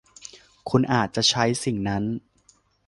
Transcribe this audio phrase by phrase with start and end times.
[0.69, 2.03] คุณอาจจะใช้สิ่งนั้น